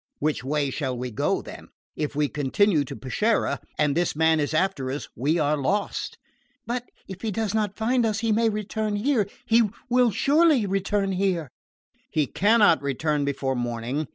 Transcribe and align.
"Which 0.17 0.43
way 0.43 0.71
shall 0.71 0.97
we 0.97 1.11
go, 1.11 1.43
then? 1.43 1.67
If 1.95 2.15
we 2.15 2.27
continue 2.27 2.83
to 2.85 2.95
Peschiera, 2.95 3.59
and 3.77 3.95
this 3.95 4.15
man 4.15 4.39
is 4.39 4.51
after 4.51 4.89
us, 4.91 5.07
we 5.15 5.37
are 5.37 5.55
lost." 5.55 6.17
"But 6.65 6.89
if 7.07 7.21
he 7.21 7.29
does 7.29 7.53
not 7.53 7.77
find 7.77 8.03
us 8.03 8.21
he 8.21 8.31
may 8.31 8.49
return 8.49 8.95
here 8.95 9.27
he 9.45 9.69
will 9.91 10.09
surely 10.09 10.65
return 10.65 11.11
here!" 11.11 11.51
"He 12.09 12.25
cannot 12.25 12.81
return 12.81 13.25
before 13.25 13.55
morning. 13.55 14.07